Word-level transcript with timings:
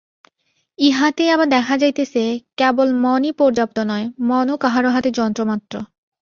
ইহাতেই 0.79 1.29
আবার 1.29 1.47
দেখা 1.49 1.75
যাইতেছে, 1.77 2.23
কেবল 2.57 2.87
মনই 3.03 3.31
পর্যাপ্ত 3.31 3.77
নয়, 3.81 4.05
মনও 4.21 4.55
কাহারও 4.57 4.89
হাতে 4.89 5.09
যন্ত্রমাত্র। 5.11 5.73